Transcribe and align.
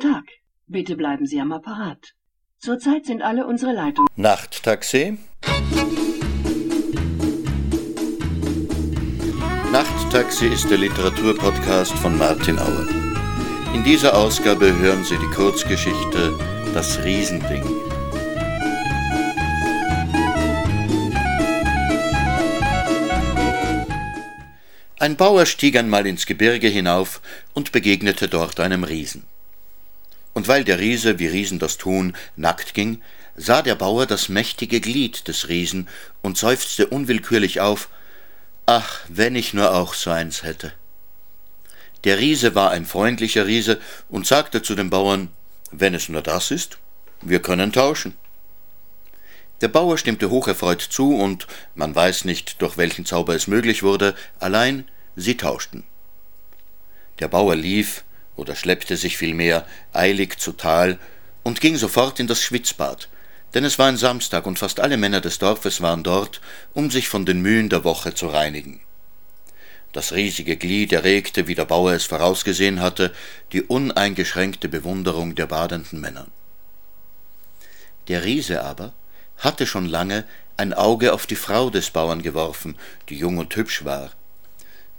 Tag. 0.00 0.24
Bitte 0.66 0.96
bleiben 0.96 1.26
Sie 1.26 1.40
am 1.40 1.52
Apparat. 1.52 2.14
Zurzeit 2.58 3.06
sind 3.06 3.22
alle 3.22 3.46
unsere 3.46 3.72
Leitungen. 3.72 4.08
Nachttaxi. 4.16 5.18
Nachttaxi 9.72 10.46
ist 10.46 10.68
der 10.70 10.78
Literaturpodcast 10.78 11.92
von 11.92 12.18
Martin 12.18 12.58
Auer. 12.58 12.88
In 13.74 13.84
dieser 13.84 14.16
Ausgabe 14.16 14.76
hören 14.78 15.04
Sie 15.04 15.16
die 15.16 15.34
Kurzgeschichte 15.34 16.38
Das 16.74 17.04
Riesending. 17.04 17.62
Ein 24.98 25.16
Bauer 25.16 25.46
stieg 25.46 25.76
einmal 25.76 26.06
ins 26.06 26.26
Gebirge 26.26 26.68
hinauf 26.68 27.22
und 27.54 27.72
begegnete 27.72 28.28
dort 28.28 28.60
einem 28.60 28.84
Riesen. 28.84 29.24
Und 30.32 30.48
weil 30.48 30.64
der 30.64 30.78
Riese, 30.78 31.18
wie 31.18 31.26
Riesen 31.26 31.58
das 31.58 31.76
tun, 31.76 32.16
nackt 32.36 32.74
ging, 32.74 33.02
sah 33.36 33.62
der 33.62 33.74
Bauer 33.74 34.06
das 34.06 34.28
mächtige 34.28 34.80
Glied 34.80 35.26
des 35.28 35.48
Riesen 35.48 35.88
und 36.22 36.38
seufzte 36.38 36.86
unwillkürlich 36.86 37.60
auf 37.60 37.88
Ach, 38.66 39.00
wenn 39.08 39.34
ich 39.34 39.54
nur 39.54 39.74
auch 39.74 39.94
so 39.94 40.10
eins 40.10 40.42
hätte. 40.44 40.72
Der 42.04 42.18
Riese 42.18 42.54
war 42.54 42.70
ein 42.70 42.86
freundlicher 42.86 43.46
Riese 43.46 43.80
und 44.08 44.26
sagte 44.26 44.62
zu 44.62 44.74
dem 44.74 44.90
Bauern 44.90 45.28
Wenn 45.70 45.94
es 45.94 46.08
nur 46.08 46.22
das 46.22 46.50
ist, 46.50 46.78
wir 47.20 47.42
können 47.42 47.72
tauschen. 47.72 48.16
Der 49.60 49.68
Bauer 49.68 49.98
stimmte 49.98 50.30
hocherfreut 50.30 50.80
zu, 50.80 51.14
und 51.14 51.46
man 51.74 51.94
weiß 51.94 52.24
nicht, 52.24 52.62
durch 52.62 52.78
welchen 52.78 53.04
Zauber 53.04 53.34
es 53.34 53.46
möglich 53.46 53.82
wurde, 53.82 54.14
allein 54.38 54.88
sie 55.16 55.36
tauschten. 55.36 55.84
Der 57.18 57.28
Bauer 57.28 57.56
lief, 57.56 58.04
oder 58.40 58.56
schleppte 58.56 58.96
sich 58.96 59.18
vielmehr, 59.18 59.66
eilig 59.92 60.38
zu 60.38 60.52
Tal 60.52 60.98
und 61.42 61.60
ging 61.60 61.76
sofort 61.76 62.18
in 62.18 62.26
das 62.26 62.42
Schwitzbad, 62.42 63.08
denn 63.52 63.64
es 63.64 63.78
war 63.78 63.86
ein 63.86 63.98
Samstag 63.98 64.46
und 64.46 64.58
fast 64.58 64.80
alle 64.80 64.96
Männer 64.96 65.20
des 65.20 65.38
Dorfes 65.38 65.82
waren 65.82 66.02
dort, 66.02 66.40
um 66.72 66.90
sich 66.90 67.08
von 67.08 67.26
den 67.26 67.42
Mühen 67.42 67.68
der 67.68 67.84
Woche 67.84 68.14
zu 68.14 68.28
reinigen. 68.28 68.80
Das 69.92 70.12
riesige 70.12 70.56
Glied 70.56 70.92
erregte, 70.92 71.48
wie 71.48 71.54
der 71.54 71.64
Bauer 71.66 71.92
es 71.92 72.04
vorausgesehen 72.04 72.80
hatte, 72.80 73.12
die 73.52 73.62
uneingeschränkte 73.62 74.68
Bewunderung 74.68 75.34
der 75.34 75.46
badenden 75.46 76.00
Männer. 76.00 76.26
Der 78.08 78.24
Riese 78.24 78.62
aber 78.62 78.92
hatte 79.36 79.66
schon 79.66 79.86
lange 79.86 80.24
ein 80.56 80.72
Auge 80.72 81.12
auf 81.12 81.26
die 81.26 81.36
Frau 81.36 81.70
des 81.70 81.90
Bauern 81.90 82.22
geworfen, 82.22 82.76
die 83.08 83.16
jung 83.16 83.38
und 83.38 83.54
hübsch 83.54 83.84
war. 83.84 84.12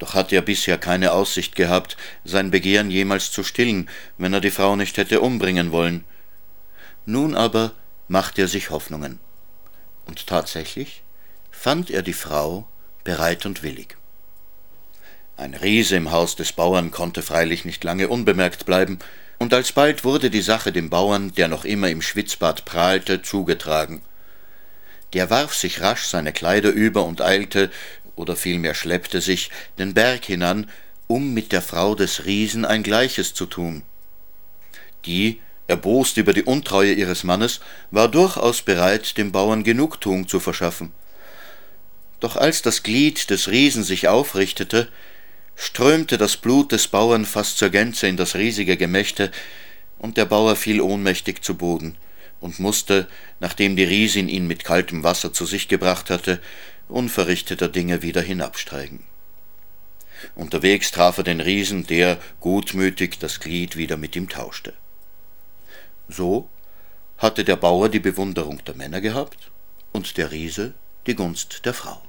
Doch 0.00 0.14
hatte 0.14 0.34
er 0.34 0.42
bisher 0.42 0.78
keine 0.78 1.12
Aussicht 1.12 1.54
gehabt, 1.54 1.96
sein 2.24 2.50
Begehren 2.50 2.90
jemals 2.90 3.30
zu 3.30 3.44
stillen, 3.44 3.88
wenn 4.16 4.32
er 4.32 4.40
die 4.40 4.50
Frau 4.50 4.74
nicht 4.74 4.96
hätte 4.96 5.20
umbringen 5.20 5.72
wollen. 5.72 6.04
Nun 7.04 7.36
aber 7.36 7.72
machte 8.08 8.42
er 8.42 8.48
sich 8.48 8.70
Hoffnungen. 8.70 9.20
Und 10.06 10.26
tatsächlich 10.26 11.02
fand 11.50 11.90
er 11.90 12.02
die 12.02 12.14
Frau 12.14 12.66
bereit 13.04 13.44
und 13.44 13.62
willig. 13.62 13.98
Ein 15.36 15.54
Riese 15.54 15.96
im 15.96 16.10
Haus 16.10 16.34
des 16.34 16.52
Bauern 16.54 16.90
konnte 16.90 17.22
freilich 17.22 17.66
nicht 17.66 17.84
lange 17.84 18.08
unbemerkt 18.08 18.64
bleiben, 18.64 18.98
und 19.38 19.52
alsbald 19.52 20.04
wurde 20.04 20.30
die 20.30 20.42
Sache 20.42 20.72
dem 20.72 20.88
Bauern, 20.90 21.32
der 21.32 21.48
noch 21.48 21.64
immer 21.64 21.88
im 21.90 22.02
Schwitzbad 22.02 22.64
prahlte, 22.64 23.22
zugetragen. 23.22 24.02
Der 25.12 25.28
warf 25.28 25.54
sich 25.54 25.80
rasch 25.80 26.04
seine 26.04 26.32
Kleider 26.32 26.70
über 26.70 27.04
und 27.04 27.20
eilte, 27.20 27.70
oder 28.16 28.36
vielmehr 28.36 28.74
schleppte 28.74 29.20
sich, 29.20 29.50
den 29.78 29.94
Berg 29.94 30.24
hinan, 30.24 30.68
um 31.06 31.34
mit 31.34 31.52
der 31.52 31.62
Frau 31.62 31.94
des 31.94 32.24
Riesen 32.24 32.64
ein 32.64 32.82
Gleiches 32.82 33.34
zu 33.34 33.46
tun. 33.46 33.82
Die, 35.06 35.40
erbost 35.66 36.16
über 36.16 36.32
die 36.32 36.42
Untreue 36.42 36.92
ihres 36.92 37.24
Mannes, 37.24 37.60
war 37.90 38.08
durchaus 38.08 38.62
bereit, 38.62 39.16
dem 39.16 39.32
Bauern 39.32 39.64
Genugtuung 39.64 40.28
zu 40.28 40.40
verschaffen. 40.40 40.92
Doch 42.20 42.36
als 42.36 42.62
das 42.62 42.82
Glied 42.82 43.30
des 43.30 43.48
Riesen 43.48 43.82
sich 43.82 44.08
aufrichtete, 44.08 44.88
strömte 45.56 46.18
das 46.18 46.36
Blut 46.36 46.72
des 46.72 46.88
Bauern 46.88 47.24
fast 47.24 47.58
zur 47.58 47.70
Gänze 47.70 48.06
in 48.06 48.16
das 48.16 48.34
riesige 48.34 48.76
Gemächte, 48.76 49.30
und 49.98 50.16
der 50.16 50.24
Bauer 50.24 50.56
fiel 50.56 50.80
ohnmächtig 50.80 51.42
zu 51.42 51.56
Boden 51.56 51.96
und 52.40 52.58
musste, 52.58 53.06
nachdem 53.38 53.76
die 53.76 53.84
Riesin 53.84 54.28
ihn 54.28 54.46
mit 54.46 54.64
kaltem 54.64 55.02
Wasser 55.02 55.32
zu 55.32 55.44
sich 55.44 55.68
gebracht 55.68 56.10
hatte, 56.10 56.40
unverrichteter 56.90 57.68
Dinge 57.68 58.02
wieder 58.02 58.22
hinabsteigen. 58.22 59.04
Unterwegs 60.34 60.90
traf 60.90 61.18
er 61.18 61.24
den 61.24 61.40
Riesen, 61.40 61.86
der 61.86 62.18
gutmütig 62.40 63.18
das 63.18 63.40
Glied 63.40 63.76
wieder 63.76 63.96
mit 63.96 64.16
ihm 64.16 64.28
tauschte. 64.28 64.74
So 66.08 66.48
hatte 67.18 67.44
der 67.44 67.56
Bauer 67.56 67.88
die 67.88 68.00
Bewunderung 68.00 68.62
der 68.64 68.74
Männer 68.74 69.00
gehabt 69.00 69.50
und 69.92 70.16
der 70.16 70.30
Riese 70.30 70.74
die 71.06 71.14
Gunst 71.14 71.64
der 71.64 71.74
Frau. 71.74 72.02